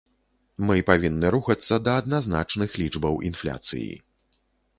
[0.69, 3.93] Мы павінны рухацца да адназначных лічбаў інфляцыі.